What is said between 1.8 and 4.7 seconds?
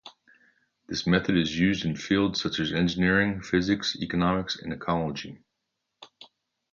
in fields such as engineering, physics, economics,